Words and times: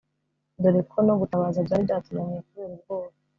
doreko 0.63 0.95
no 1.07 1.13
gutabaza 1.21 1.65
byari 1.65 1.83
byatunabiye 1.87 2.39
kuberubwoba 2.47 3.09